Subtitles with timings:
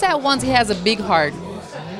[0.00, 1.34] said once he has a big heart.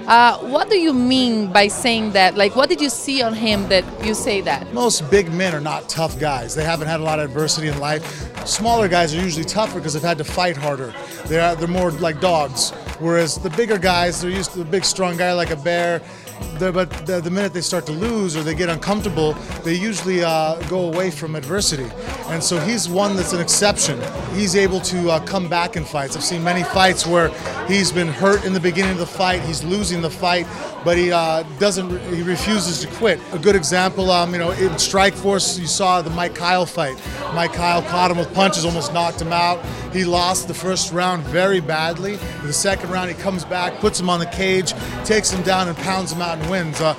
[0.07, 2.35] Uh, what do you mean by saying that?
[2.35, 4.73] Like, what did you see on him that you say that?
[4.73, 6.55] Most big men are not tough guys.
[6.55, 8.03] They haven't had a lot of adversity in life.
[8.47, 10.95] Smaller guys are usually tougher because they've had to fight harder.
[11.27, 12.71] They're, they're more like dogs.
[13.01, 16.01] Whereas the bigger guys, they're used to a big, strong guy like a bear.
[16.59, 19.33] But the, the, minute they start to lose or they get uncomfortable,
[19.65, 21.91] they usually uh, go away from adversity.
[22.29, 23.99] And so he's one that's an exception.
[24.35, 26.17] He's able to uh, come back in fights.
[26.17, 27.29] I've seen many fights where
[27.67, 30.47] he's been hurt in the beginning of the fight, he's losing the fight,
[30.85, 31.91] but he uh, doesn't.
[32.15, 33.21] He refuses to quit.
[33.33, 37.01] A good example, um, you know, in Strikeforce, you saw the Mike Kyle fight.
[37.35, 39.65] Mike Kyle caught him with punches, almost knocked him out.
[39.93, 42.15] He lost the first round very badly.
[42.15, 44.73] In the second round, he comes back, puts him on the cage,
[45.05, 46.81] takes him down, and pounds him out wins.
[46.81, 46.95] Uh,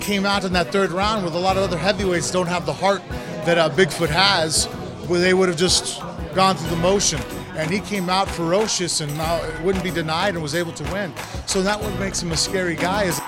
[0.00, 2.72] came out in that third round with a lot of other heavyweights don't have the
[2.72, 3.02] heart
[3.46, 4.66] that uh, Bigfoot has,
[5.06, 6.02] where they would have just
[6.34, 7.18] gone through the motion
[7.56, 11.12] and he came out ferocious and uh, wouldn't be denied and was able to win.
[11.46, 13.20] So that what makes him a scary guy is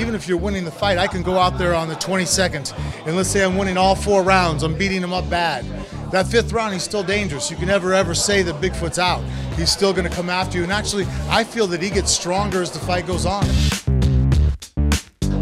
[0.00, 3.16] even if you're winning the fight, I can go out there on the 22nd and
[3.16, 5.64] let's say I'm winning all four rounds, I'm beating him up bad.
[6.12, 7.50] That fifth round, he's still dangerous.
[7.50, 9.24] You can never ever say that Bigfoot's out.
[9.56, 10.62] He's still going to come after you.
[10.62, 13.46] And actually, I feel that he gets stronger as the fight goes on.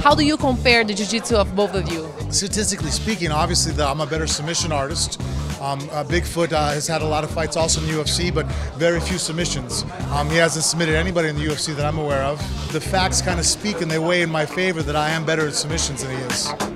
[0.01, 2.09] How do you compare the jiu-jitsu of both of you?
[2.31, 5.21] Statistically speaking, obviously the, I'm a better submission artist.
[5.61, 8.47] Um, uh, Bigfoot uh, has had a lot of fights also in the UFC, but
[8.79, 9.83] very few submissions.
[10.13, 12.39] Um, he hasn't submitted anybody in the UFC that I'm aware of.
[12.73, 15.49] The facts kind of speak and they weigh in my favor that I am better
[15.49, 16.70] at submissions than he is.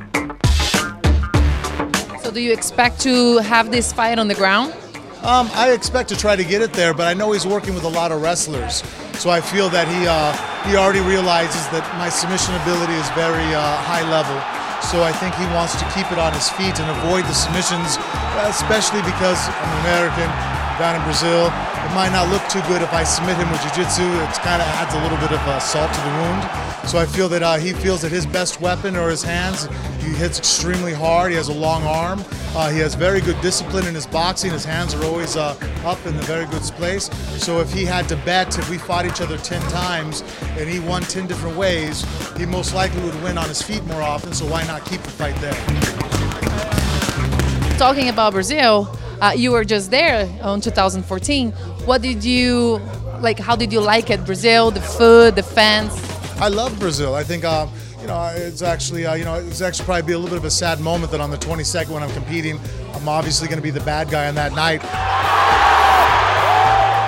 [2.34, 4.74] Do you expect to have this fight on the ground?
[5.22, 7.84] Um, I expect to try to get it there, but I know he's working with
[7.84, 8.82] a lot of wrestlers.
[9.22, 10.34] So I feel that he uh,
[10.66, 14.34] he already realizes that my submission ability is very uh, high level.
[14.82, 18.02] So I think he wants to keep it on his feet and avoid the submissions,
[18.50, 20.26] especially because I'm American,
[20.78, 21.46] down in Brazil.
[21.46, 24.02] It might not look too good if I submit him with jiu-jitsu.
[24.02, 26.88] It kind of adds a little bit of uh, salt to the wound.
[26.88, 29.68] So I feel that uh, he feels that his best weapon are his hands.
[30.02, 31.30] He hits extremely hard.
[31.30, 32.24] He has a long arm.
[32.54, 34.50] Uh, he has very good discipline in his boxing.
[34.52, 37.06] His hands are always uh, up in a very good place.
[37.42, 40.22] So if he had to bet, if we fought each other 10 times
[40.58, 42.04] and he won 10 different ways,
[42.36, 44.32] he most likely would win on his feet more often.
[44.32, 45.54] So why not keep the fight there?
[47.78, 51.52] Talking about Brazil, uh, you were just there on 2014.
[51.84, 52.80] What did you
[53.20, 53.38] like?
[53.38, 54.24] How did you like it?
[54.24, 55.92] Brazil, the food, the fans.
[56.40, 57.14] I love Brazil.
[57.14, 57.44] I think.
[57.44, 57.66] Uh,
[58.04, 60.44] you know, it's actually, uh, you know, it's actually probably be a little bit of
[60.44, 62.60] a sad moment that on the 22nd when I'm competing,
[62.92, 64.82] I'm obviously going to be the bad guy on that night.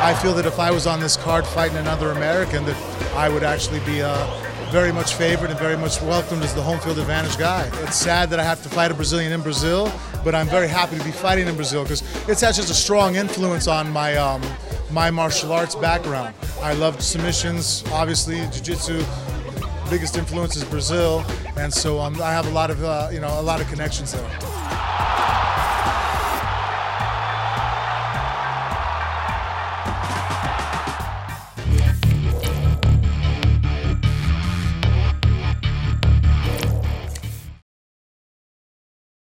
[0.02, 3.42] I feel that if I was on this card fighting another American, that I would
[3.42, 4.26] actually be uh,
[4.70, 7.70] very much favored and very much welcomed as the home field advantage guy.
[7.84, 9.92] It's sad that I have to fight a Brazilian in Brazil,
[10.24, 13.16] but I'm very happy to be fighting in Brazil because it's had such a strong
[13.16, 14.42] influence on my um,
[14.90, 16.34] my martial arts background.
[16.60, 19.04] I love submissions, obviously, jiu-jitsu.
[19.90, 21.24] Biggest influence is Brazil,
[21.56, 24.12] and so um, I have a lot of uh, you know a lot of connections
[24.12, 24.55] there.